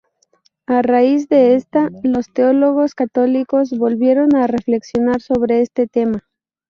[0.65, 6.27] A raíz de esta, los teólogos católicos volvieron a reflexionar sobre este tema.